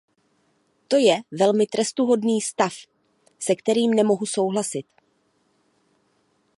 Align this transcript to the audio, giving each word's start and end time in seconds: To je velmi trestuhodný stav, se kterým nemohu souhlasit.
To 0.87 0.97
je 0.97 1.21
velmi 1.31 1.67
trestuhodný 1.67 2.41
stav, 2.41 2.73
se 3.39 3.55
kterým 3.55 3.93
nemohu 3.93 4.25
souhlasit. 4.25 4.85